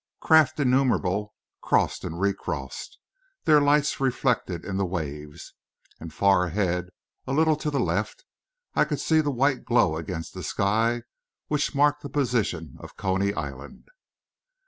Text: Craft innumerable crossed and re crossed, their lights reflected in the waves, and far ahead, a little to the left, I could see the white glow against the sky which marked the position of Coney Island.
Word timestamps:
Craft 0.19 0.59
innumerable 0.59 1.35
crossed 1.61 2.03
and 2.03 2.19
re 2.19 2.33
crossed, 2.33 2.97
their 3.43 3.61
lights 3.61 3.99
reflected 3.99 4.65
in 4.65 4.77
the 4.77 4.83
waves, 4.83 5.53
and 5.99 6.11
far 6.11 6.43
ahead, 6.45 6.89
a 7.27 7.31
little 7.33 7.55
to 7.57 7.69
the 7.69 7.79
left, 7.79 8.25
I 8.73 8.83
could 8.83 8.99
see 8.99 9.21
the 9.21 9.29
white 9.29 9.63
glow 9.63 9.97
against 9.97 10.33
the 10.33 10.41
sky 10.41 11.03
which 11.49 11.75
marked 11.75 12.01
the 12.01 12.09
position 12.09 12.77
of 12.79 12.97
Coney 12.97 13.31
Island. 13.35 13.89